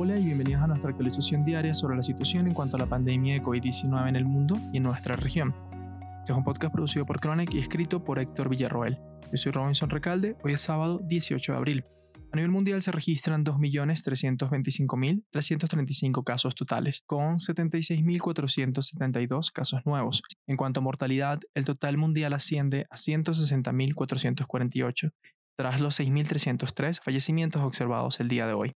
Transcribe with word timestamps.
Hola 0.00 0.16
y 0.16 0.26
bienvenidos 0.26 0.62
a 0.62 0.68
nuestra 0.68 0.90
actualización 0.90 1.44
diaria 1.44 1.74
sobre 1.74 1.96
la 1.96 2.02
situación 2.02 2.46
en 2.46 2.54
cuanto 2.54 2.76
a 2.76 2.78
la 2.78 2.86
pandemia 2.86 3.34
de 3.34 3.42
COVID-19 3.42 4.08
en 4.08 4.14
el 4.14 4.24
mundo 4.24 4.56
y 4.72 4.76
en 4.76 4.84
nuestra 4.84 5.16
región. 5.16 5.52
Este 6.18 6.30
es 6.30 6.38
un 6.38 6.44
podcast 6.44 6.72
producido 6.72 7.04
por 7.04 7.18
Chronic 7.18 7.52
y 7.52 7.58
escrito 7.58 8.04
por 8.04 8.20
Héctor 8.20 8.48
Villarroel. 8.48 9.00
Yo 9.32 9.36
soy 9.36 9.50
Robinson 9.50 9.90
Recalde, 9.90 10.36
hoy 10.44 10.52
es 10.52 10.60
sábado 10.60 11.00
18 11.02 11.50
de 11.50 11.58
abril. 11.58 11.84
A 12.30 12.36
nivel 12.36 12.52
mundial 12.52 12.80
se 12.80 12.92
registran 12.92 13.44
2.325.335 13.44 16.22
casos 16.22 16.54
totales, 16.54 17.02
con 17.04 17.38
76.472 17.38 19.50
casos 19.50 19.80
nuevos. 19.84 20.22
En 20.46 20.56
cuanto 20.56 20.78
a 20.78 20.84
mortalidad, 20.84 21.40
el 21.54 21.64
total 21.64 21.96
mundial 21.96 22.34
asciende 22.34 22.86
a 22.88 22.94
160.448, 22.94 25.10
tras 25.56 25.80
los 25.80 25.98
6.303 25.98 27.02
fallecimientos 27.02 27.62
observados 27.62 28.20
el 28.20 28.28
día 28.28 28.46
de 28.46 28.52
hoy. 28.52 28.76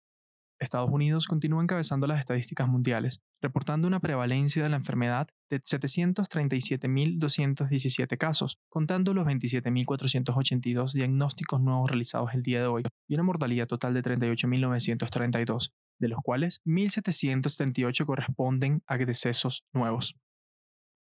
Estados 0.60 0.90
Unidos 0.90 1.26
continúa 1.26 1.62
encabezando 1.62 2.06
las 2.06 2.18
estadísticas 2.18 2.68
mundiales, 2.68 3.22
reportando 3.40 3.88
una 3.88 4.00
prevalencia 4.00 4.62
de 4.62 4.68
la 4.68 4.76
enfermedad 4.76 5.28
de 5.48 5.62
737.217 5.62 8.18
casos, 8.18 8.58
contando 8.68 9.14
los 9.14 9.26
27.482 9.26 10.92
diagnósticos 10.92 11.62
nuevos 11.62 11.90
realizados 11.90 12.34
el 12.34 12.42
día 12.42 12.60
de 12.60 12.66
hoy, 12.66 12.82
y 13.08 13.14
una 13.14 13.22
mortalidad 13.22 13.66
total 13.66 13.94
de 13.94 14.02
38.932, 14.02 15.72
de 15.98 16.08
los 16.08 16.18
cuales 16.22 16.60
1.778 16.66 18.04
corresponden 18.04 18.82
a 18.86 18.98
decesos 18.98 19.64
nuevos. 19.72 20.16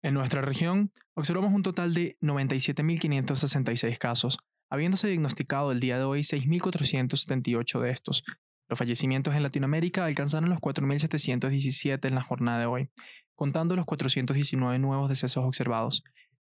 En 0.01 0.13
nuestra 0.13 0.41
región, 0.41 0.93
observamos 1.13 1.53
un 1.53 1.61
total 1.61 1.93
de 1.93 2.17
97.566 2.21 3.97
casos, 3.97 4.37
habiéndose 4.69 5.09
diagnosticado 5.09 5.73
el 5.73 5.81
día 5.81 5.97
de 5.97 6.05
hoy 6.05 6.21
6.478 6.21 7.81
de 7.81 7.91
estos, 7.91 8.23
los 8.71 8.79
fallecimientos 8.79 9.35
en 9.35 9.43
Latinoamérica 9.43 10.05
alcanzaron 10.05 10.49
los 10.49 10.61
4.717 10.61 12.07
en 12.07 12.15
la 12.15 12.23
jornada 12.23 12.57
de 12.57 12.67
hoy, 12.67 12.89
contando 13.35 13.75
los 13.75 13.85
419 13.85 14.79
nuevos 14.79 15.09
decesos 15.09 15.43
observados. 15.43 16.05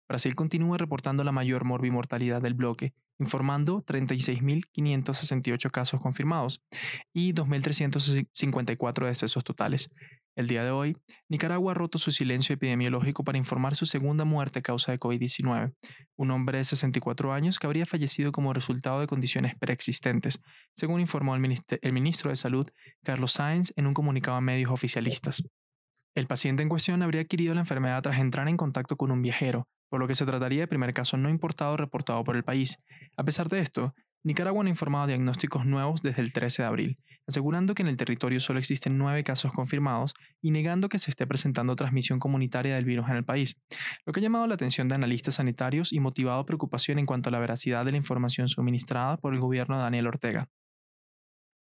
Brasil 0.09 0.33
continúa 0.33 0.79
reportando 0.79 1.23
la 1.23 1.31
mayor 1.31 1.65
morbimortalidad 1.65 2.41
del 2.41 2.55
bloque, 2.55 2.95
informando 3.19 3.83
36.568 3.85 5.71
casos 5.71 6.01
confirmados 6.01 6.61
y 7.13 7.33
2.354 7.33 9.05
decesos 9.05 9.43
totales. 9.43 9.89
El 10.35 10.47
día 10.47 10.65
de 10.65 10.71
hoy, 10.71 10.97
Nicaragua 11.29 11.71
ha 11.71 11.75
roto 11.75 11.97
su 11.97 12.11
silencio 12.11 12.53
epidemiológico 12.53 13.23
para 13.23 13.37
informar 13.37 13.75
su 13.75 13.85
segunda 13.85 14.25
muerte 14.25 14.59
a 14.59 14.61
causa 14.61 14.91
de 14.91 14.99
COVID-19, 14.99 15.73
un 16.17 16.31
hombre 16.31 16.57
de 16.57 16.65
64 16.65 17.31
años 17.31 17.57
que 17.57 17.67
habría 17.67 17.85
fallecido 17.85 18.33
como 18.33 18.51
resultado 18.51 18.99
de 18.99 19.07
condiciones 19.07 19.55
preexistentes, 19.57 20.41
según 20.75 20.99
informó 20.99 21.35
el, 21.35 21.55
el 21.81 21.93
ministro 21.93 22.31
de 22.31 22.35
Salud, 22.35 22.67
Carlos 23.01 23.31
Sáenz, 23.31 23.71
en 23.77 23.87
un 23.87 23.93
comunicado 23.93 24.35
a 24.35 24.41
medios 24.41 24.71
oficialistas. 24.71 25.41
El 26.15 26.27
paciente 26.27 26.63
en 26.63 26.69
cuestión 26.69 27.01
habría 27.01 27.21
adquirido 27.21 27.53
la 27.53 27.61
enfermedad 27.61 28.01
tras 28.01 28.19
entrar 28.19 28.49
en 28.49 28.57
contacto 28.57 28.97
con 28.97 29.11
un 29.11 29.21
viajero, 29.21 29.69
por 29.89 29.99
lo 29.99 30.07
que 30.07 30.15
se 30.15 30.25
trataría 30.25 30.61
de 30.61 30.67
primer 30.67 30.93
caso 30.93 31.17
no 31.17 31.29
importado 31.29 31.77
reportado 31.77 32.23
por 32.23 32.35
el 32.35 32.43
país. 32.43 32.77
A 33.17 33.23
pesar 33.23 33.49
de 33.49 33.59
esto, 33.59 33.93
Nicaragua 34.25 34.63
no 34.63 34.67
ha 34.67 34.71
informado 34.71 35.05
diagnósticos 35.05 35.67
nuevos 35.67 36.01
desde 36.01 36.23
el 36.23 36.33
13 36.33 36.63
de 36.63 36.67
abril, 36.67 36.99
asegurando 37.27 37.75
que 37.75 37.83
en 37.83 37.89
el 37.89 37.95
territorio 37.95 38.39
solo 38.39 38.57
existen 38.57 38.97
nueve 38.97 39.23
casos 39.23 39.53
confirmados 39.53 40.15
y 40.41 40.49
negando 40.49 40.89
que 40.89 40.97
se 40.97 41.11
esté 41.11 41.27
presentando 41.27 41.75
transmisión 41.75 42.17
comunitaria 42.17 42.73
del 42.73 42.85
virus 42.85 43.07
en 43.07 43.17
el 43.17 43.23
país, 43.23 43.55
lo 44.03 44.13
que 44.13 44.21
ha 44.21 44.23
llamado 44.23 44.47
la 44.47 44.55
atención 44.55 44.87
de 44.87 44.95
analistas 44.95 45.35
sanitarios 45.35 45.93
y 45.93 45.99
motivado 45.99 46.43
preocupación 46.43 46.97
en 46.97 47.05
cuanto 47.05 47.29
a 47.29 47.31
la 47.31 47.39
veracidad 47.39 47.85
de 47.85 47.91
la 47.91 47.97
información 47.97 48.47
suministrada 48.47 49.17
por 49.17 49.33
el 49.33 49.39
gobierno 49.39 49.77
de 49.77 49.83
Daniel 49.83 50.07
Ortega. 50.07 50.49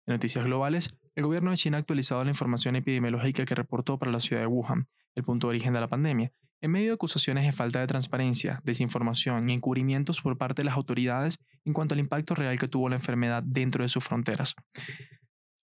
En 0.07 0.13
noticias 0.13 0.43
globales, 0.43 0.95
el 1.13 1.25
gobierno 1.25 1.51
de 1.51 1.57
China 1.57 1.77
ha 1.77 1.81
actualizado 1.81 2.23
la 2.23 2.31
información 2.31 2.75
epidemiológica 2.75 3.45
que 3.45 3.53
reportó 3.53 3.99
para 3.99 4.11
la 4.11 4.19
ciudad 4.19 4.41
de 4.41 4.47
Wuhan, 4.47 4.87
el 5.13 5.23
punto 5.23 5.45
de 5.45 5.49
origen 5.49 5.73
de 5.73 5.81
la 5.81 5.87
pandemia, 5.87 6.33
en 6.61 6.71
medio 6.71 6.87
de 6.87 6.93
acusaciones 6.93 7.45
de 7.45 7.51
falta 7.51 7.79
de 7.79 7.87
transparencia, 7.87 8.61
desinformación 8.63 9.49
y 9.49 9.53
encubrimientos 9.53 10.21
por 10.21 10.37
parte 10.37 10.61
de 10.61 10.65
las 10.65 10.75
autoridades 10.75 11.39
en 11.65 11.73
cuanto 11.73 11.95
al 11.95 11.99
impacto 11.99 12.35
real 12.35 12.59
que 12.59 12.67
tuvo 12.67 12.89
la 12.89 12.95
enfermedad 12.95 13.43
dentro 13.43 13.83
de 13.83 13.89
sus 13.89 14.03
fronteras. 14.03 14.55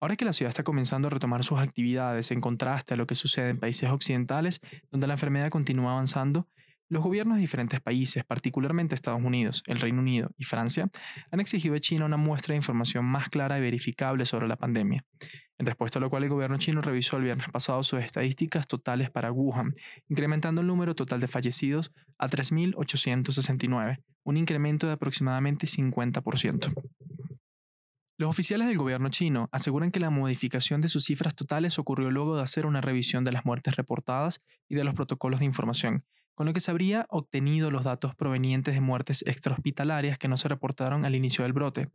Ahora 0.00 0.16
que 0.16 0.24
la 0.24 0.32
ciudad 0.32 0.50
está 0.50 0.62
comenzando 0.62 1.08
a 1.08 1.10
retomar 1.10 1.42
sus 1.42 1.58
actividades 1.58 2.30
en 2.30 2.40
contraste 2.40 2.94
a 2.94 2.96
lo 2.96 3.06
que 3.06 3.14
sucede 3.14 3.48
en 3.48 3.58
países 3.58 3.90
occidentales, 3.90 4.60
donde 4.90 5.06
la 5.06 5.14
enfermedad 5.14 5.48
continúa 5.48 5.92
avanzando, 5.92 6.48
los 6.88 7.02
gobiernos 7.02 7.36
de 7.36 7.40
diferentes 7.40 7.80
países, 7.80 8.24
particularmente 8.24 8.94
Estados 8.94 9.22
Unidos, 9.22 9.62
el 9.66 9.80
Reino 9.80 10.00
Unido 10.00 10.30
y 10.38 10.44
Francia, 10.44 10.88
han 11.30 11.40
exigido 11.40 11.74
a 11.74 11.80
China 11.80 12.04
una 12.04 12.16
muestra 12.16 12.52
de 12.52 12.58
información 12.58 13.04
más 13.04 13.28
clara 13.28 13.58
y 13.58 13.60
verificable 13.60 14.24
sobre 14.24 14.46
la 14.46 14.56
pandemia. 14.56 15.04
En 15.58 15.66
respuesta 15.66 15.98
a 15.98 16.02
lo 16.02 16.10
cual 16.10 16.24
el 16.24 16.30
gobierno 16.30 16.58
chino 16.58 16.82
revisó 16.82 17.16
el 17.16 17.24
viernes 17.24 17.48
pasado 17.50 17.82
sus 17.82 18.00
estadísticas 18.00 18.68
totales 18.68 19.10
para 19.10 19.32
Wuhan, 19.32 19.74
incrementando 20.08 20.60
el 20.60 20.66
número 20.66 20.94
total 20.94 21.18
de 21.18 21.28
fallecidos 21.28 21.92
a 22.18 22.28
3.869, 22.28 24.02
un 24.24 24.36
incremento 24.36 24.86
de 24.86 24.92
aproximadamente 24.92 25.66
50%. 25.66 26.72
Los 28.18 28.30
oficiales 28.30 28.68
del 28.68 28.78
gobierno 28.78 29.10
chino 29.10 29.48
aseguran 29.52 29.90
que 29.90 30.00
la 30.00 30.08
modificación 30.08 30.80
de 30.80 30.88
sus 30.88 31.04
cifras 31.04 31.34
totales 31.34 31.78
ocurrió 31.78 32.10
luego 32.10 32.36
de 32.36 32.42
hacer 32.42 32.64
una 32.64 32.80
revisión 32.80 33.24
de 33.24 33.32
las 33.32 33.44
muertes 33.44 33.76
reportadas 33.76 34.42
y 34.68 34.74
de 34.74 34.84
los 34.84 34.94
protocolos 34.94 35.40
de 35.40 35.46
información, 35.46 36.04
con 36.36 36.46
lo 36.46 36.52
que 36.52 36.60
se 36.60 36.70
habría 36.70 37.06
obtenido 37.08 37.70
los 37.70 37.84
datos 37.84 38.14
provenientes 38.14 38.74
de 38.74 38.80
muertes 38.82 39.24
extrahospitalarias 39.26 40.18
que 40.18 40.28
no 40.28 40.36
se 40.36 40.48
reportaron 40.48 41.06
al 41.06 41.14
inicio 41.14 41.44
del 41.44 41.54
brote, 41.54 41.88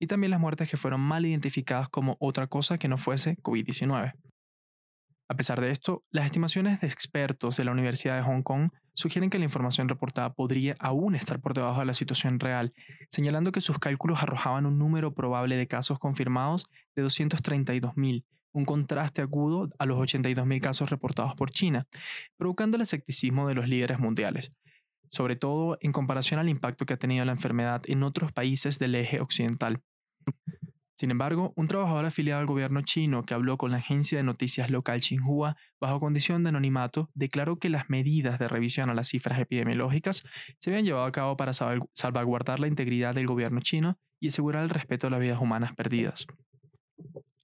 y 0.00 0.08
también 0.08 0.32
las 0.32 0.40
muertes 0.40 0.68
que 0.68 0.76
fueron 0.76 1.00
mal 1.00 1.24
identificadas 1.24 1.88
como 1.88 2.16
otra 2.18 2.48
cosa 2.48 2.78
que 2.78 2.88
no 2.88 2.98
fuese 2.98 3.36
COVID-19. 3.38 4.12
A 5.28 5.34
pesar 5.34 5.60
de 5.60 5.70
esto, 5.70 6.02
las 6.10 6.24
estimaciones 6.24 6.80
de 6.80 6.88
expertos 6.88 7.56
de 7.56 7.64
la 7.64 7.70
Universidad 7.70 8.16
de 8.16 8.22
Hong 8.22 8.42
Kong 8.42 8.70
sugieren 8.92 9.30
que 9.30 9.38
la 9.38 9.44
información 9.44 9.88
reportada 9.88 10.32
podría 10.32 10.74
aún 10.80 11.14
estar 11.14 11.40
por 11.40 11.54
debajo 11.54 11.78
de 11.78 11.86
la 11.86 11.94
situación 11.94 12.40
real, 12.40 12.72
señalando 13.10 13.52
que 13.52 13.60
sus 13.60 13.78
cálculos 13.78 14.20
arrojaban 14.20 14.66
un 14.66 14.78
número 14.78 15.14
probable 15.14 15.56
de 15.56 15.68
casos 15.68 16.00
confirmados 16.00 16.66
de 16.96 17.04
232.000, 17.04 18.24
un 18.56 18.64
contraste 18.64 19.20
agudo 19.20 19.68
a 19.78 19.84
los 19.84 19.98
82.000 19.98 20.60
casos 20.60 20.88
reportados 20.88 21.34
por 21.34 21.50
China, 21.50 21.86
provocando 22.38 22.76
el 22.76 22.82
escepticismo 22.82 23.46
de 23.46 23.54
los 23.54 23.68
líderes 23.68 23.98
mundiales, 23.98 24.52
sobre 25.10 25.36
todo 25.36 25.76
en 25.82 25.92
comparación 25.92 26.40
al 26.40 26.48
impacto 26.48 26.86
que 26.86 26.94
ha 26.94 26.98
tenido 26.98 27.24
la 27.26 27.32
enfermedad 27.32 27.82
en 27.86 28.02
otros 28.02 28.32
países 28.32 28.78
del 28.78 28.94
eje 28.94 29.20
occidental. 29.20 29.82
Sin 30.98 31.10
embargo, 31.10 31.52
un 31.56 31.68
trabajador 31.68 32.06
afiliado 32.06 32.40
al 32.40 32.46
gobierno 32.46 32.80
chino 32.80 33.22
que 33.22 33.34
habló 33.34 33.58
con 33.58 33.70
la 33.70 33.76
agencia 33.76 34.16
de 34.16 34.24
noticias 34.24 34.70
local 34.70 35.02
Xinhua 35.02 35.58
bajo 35.78 36.00
condición 36.00 36.42
de 36.42 36.48
anonimato 36.48 37.10
declaró 37.12 37.58
que 37.58 37.68
las 37.68 37.90
medidas 37.90 38.38
de 38.38 38.48
revisión 38.48 38.88
a 38.88 38.94
las 38.94 39.08
cifras 39.08 39.38
epidemiológicas 39.38 40.22
se 40.58 40.70
habían 40.70 40.86
llevado 40.86 41.04
a 41.04 41.12
cabo 41.12 41.36
para 41.36 41.52
salvaguardar 41.52 42.60
la 42.60 42.68
integridad 42.68 43.14
del 43.14 43.26
gobierno 43.26 43.60
chino 43.60 43.98
y 44.18 44.28
asegurar 44.28 44.64
el 44.64 44.70
respeto 44.70 45.08
a 45.08 45.10
las 45.10 45.20
vidas 45.20 45.42
humanas 45.42 45.74
perdidas. 45.74 46.26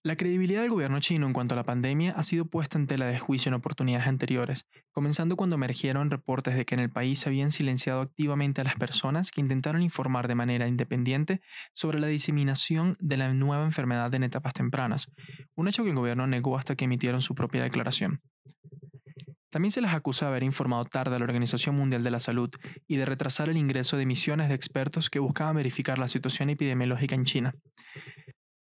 La 0.04 0.16
credibilidad 0.16 0.62
del 0.62 0.70
gobierno 0.70 0.98
chino 0.98 1.28
en 1.28 1.32
cuanto 1.32 1.54
a 1.54 1.56
la 1.56 1.62
pandemia 1.62 2.10
ha 2.16 2.24
sido 2.24 2.44
puesta 2.44 2.76
en 2.76 2.88
tela 2.88 3.06
de 3.06 3.20
juicio 3.20 3.50
en 3.50 3.54
oportunidades 3.54 4.08
anteriores, 4.08 4.66
comenzando 4.90 5.36
cuando 5.36 5.54
emergieron 5.54 6.10
reportes 6.10 6.56
de 6.56 6.64
que 6.64 6.74
en 6.74 6.80
el 6.80 6.90
país 6.90 7.20
se 7.20 7.28
habían 7.28 7.52
silenciado 7.52 8.00
activamente 8.00 8.60
a 8.60 8.64
las 8.64 8.74
personas 8.74 9.30
que 9.30 9.40
intentaron 9.40 9.80
informar 9.80 10.26
de 10.26 10.34
manera 10.34 10.66
independiente 10.66 11.40
sobre 11.72 12.00
la 12.00 12.08
diseminación 12.08 12.96
de 12.98 13.16
la 13.16 13.32
nueva 13.32 13.64
enfermedad 13.64 14.12
en 14.16 14.24
etapas 14.24 14.54
tempranas, 14.54 15.06
un 15.54 15.68
hecho 15.68 15.84
que 15.84 15.90
el 15.90 15.96
gobierno 15.96 16.26
negó 16.26 16.58
hasta 16.58 16.74
que 16.74 16.86
emitieron 16.86 17.22
su 17.22 17.36
propia 17.36 17.62
declaración. 17.62 18.22
También 19.50 19.70
se 19.70 19.82
les 19.82 19.92
acusa 19.92 20.24
de 20.24 20.30
haber 20.30 20.42
informado 20.42 20.84
tarde 20.84 21.14
a 21.14 21.18
la 21.20 21.26
Organización 21.26 21.76
Mundial 21.76 22.02
de 22.02 22.10
la 22.10 22.20
Salud 22.20 22.50
y 22.88 22.96
de 22.96 23.04
retrasar 23.04 23.50
el 23.50 23.58
ingreso 23.58 23.98
de 23.98 24.06
misiones 24.06 24.48
de 24.48 24.54
expertos 24.54 25.10
que 25.10 25.20
buscaban 25.20 25.54
verificar 25.54 25.98
la 25.98 26.08
situación 26.08 26.48
epidemiológica 26.50 27.14
en 27.14 27.24
China. 27.24 27.54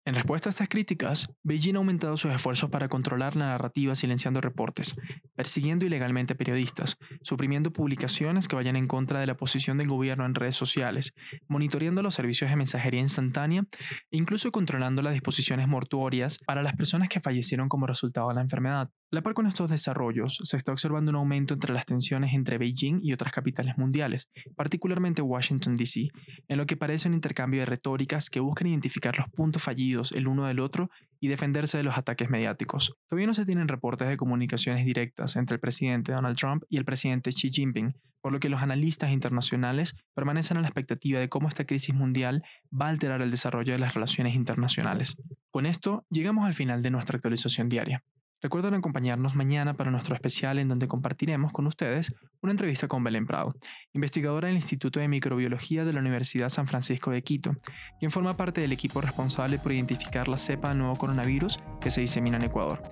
En 0.09 0.15
respuesta 0.15 0.49
a 0.49 0.53
estas 0.53 0.71
críticas, 0.71 1.29
Beijing 1.43 1.75
ha 1.75 1.81
aumentado 1.81 2.17
sus 2.17 2.33
esfuerzos 2.33 2.71
para 2.71 2.89
controlar 2.89 3.37
la 3.37 3.49
narrativa 3.49 3.95
silenciando 3.95 4.41
reportes, 4.41 4.99
persiguiendo 5.35 5.85
ilegalmente 5.85 6.35
periodistas, 6.35 6.97
suprimiendo 7.21 7.75
publicaciones 7.75 8.49
que 8.49 8.57
vayan 8.57 8.77
en 8.77 8.87
contra 8.87 9.21
de 9.21 9.27
la 9.27 9.37
posición 9.37 9.77
del 9.77 9.89
gobierno 9.89 10.25
en 10.25 10.35
redes 10.35 10.57
sociales, 10.57 11.13
monitoreando 11.47 12.03
los 12.03 12.15
servicios 12.15 12.49
de 12.49 12.57
mensajería 12.57 13.03
instantánea 13.03 13.67
e 14.11 14.17
incluso 14.17 14.51
controlando 14.51 15.03
las 15.03 15.13
disposiciones 15.13 15.69
mortuorias 15.69 16.39
para 16.39 16.63
las 16.63 16.75
personas 16.75 17.11
que 17.11 17.21
fallecieron 17.21 17.69
como 17.69 17.87
resultado 17.87 18.31
de 18.31 18.37
la 18.37 18.41
enfermedad. 18.41 18.89
La 19.11 19.23
par 19.23 19.33
con 19.33 19.47
estos 19.47 19.71
desarrollos, 19.71 20.39
se 20.43 20.57
está 20.59 20.71
observando 20.71 21.11
un 21.11 21.17
aumento 21.17 21.55
entre 21.55 21.73
las 21.73 21.87
tensiones 21.87 22.35
entre 22.35 22.59
Beijing 22.59 23.01
y 23.03 23.15
otras 23.15 23.33
capitales 23.33 23.79
mundiales, 23.79 24.29
particularmente 24.55 25.23
Washington, 25.23 25.77
D.C., 25.77 26.09
en 26.47 26.59
lo 26.59 26.67
que 26.67 26.77
parece 26.77 27.09
un 27.09 27.15
intercambio 27.15 27.61
de 27.61 27.67
retóricas 27.67 28.29
que 28.29 28.41
buscan 28.41 28.67
identificar 28.67 29.17
los 29.17 29.29
puntos 29.31 29.63
fallidos 29.63 30.13
el 30.13 30.29
uno 30.29 30.45
del 30.45 30.61
otro 30.61 30.91
y 31.21 31.29
defenderse 31.29 31.79
de 31.79 31.85
los 31.85 31.97
ataques 31.97 32.29
mediáticos. 32.29 32.97
Todavía 33.07 33.27
no 33.27 33.35
se 33.35 33.47
tienen 33.47 33.69
reportes 33.69 34.09
de 34.09 34.19
comunicaciones 34.19 34.85
directas 34.85 35.37
entre 35.37 35.55
el 35.55 35.61
presidente 35.61 36.13
Donald 36.13 36.37
Trump 36.37 36.65
y 36.69 36.77
el 36.77 36.85
presidente 36.85 37.31
Xi 37.31 37.51
Jinping, 37.51 37.95
por 38.21 38.33
lo 38.33 38.41
que 38.41 38.51
los 38.51 38.61
analistas 38.61 39.11
internacionales 39.11 39.95
permanecen 40.15 40.59
a 40.59 40.61
la 40.61 40.69
expectativa 40.69 41.19
de 41.19 41.31
cómo 41.31 41.49
esta 41.49 41.65
crisis 41.65 41.95
mundial 41.95 42.43
va 42.71 42.87
a 42.87 42.91
alterar 42.91 43.23
el 43.23 43.31
desarrollo 43.31 43.73
de 43.73 43.79
las 43.79 43.95
relaciones 43.95 44.35
internacionales. 44.35 45.17
Con 45.51 45.65
esto, 45.65 46.05
llegamos 46.11 46.47
al 46.47 46.53
final 46.53 46.83
de 46.83 46.91
nuestra 46.91 47.17
actualización 47.17 47.71
diaria. 47.71 48.05
Recuerden 48.41 48.75
acompañarnos 48.75 49.35
mañana 49.35 49.75
para 49.75 49.91
nuestro 49.91 50.15
especial 50.15 50.59
en 50.59 50.69
donde 50.69 50.87
compartiremos 50.87 51.53
con 51.53 51.67
ustedes 51.67 52.15
una 52.41 52.53
entrevista 52.53 52.87
con 52.87 53.03
Belén 53.03 53.27
Prado, 53.27 53.55
investigadora 53.93 54.47
del 54.47 54.57
Instituto 54.57 55.01
de 55.01 55.09
Microbiología 55.09 55.85
de 55.85 55.93
la 55.93 55.99
Universidad 55.99 56.49
San 56.49 56.69
Francisco 56.69 57.11
de 57.11 57.23
Quito, 57.23 57.57
quien 57.99 58.13
forma 58.13 58.37
parte 58.37 58.61
del 58.61 58.73
equipo 58.73 59.01
responsable 59.01 59.59
por 59.59 59.73
identificar 59.73 60.29
la 60.29 60.39
cepa 60.39 60.69
del 60.69 60.79
nuevo 60.79 60.95
coronavirus 60.95 61.59
que 61.81 61.91
se 61.91 62.01
disemina 62.01 62.37
en 62.37 62.45
Ecuador. 62.45 62.83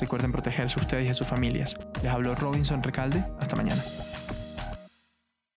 Recuerden 0.00 0.32
protegerse 0.32 0.78
ustedes 0.78 1.06
y 1.06 1.08
a 1.08 1.14
sus 1.14 1.26
familias. 1.26 1.76
Les 2.02 2.12
habló 2.12 2.34
Robinson 2.34 2.82
Recalde. 2.82 3.24
Hasta 3.40 3.56
mañana. 3.56 3.82